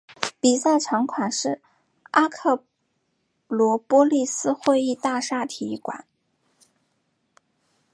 [0.39, 1.61] 比赛场馆是
[2.09, 2.65] 阿克
[3.47, 6.07] 罗波利斯会议大厦体育馆。